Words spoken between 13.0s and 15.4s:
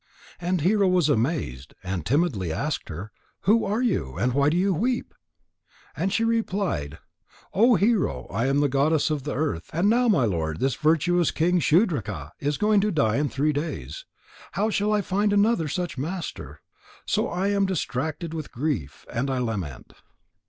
in three days. How shall I find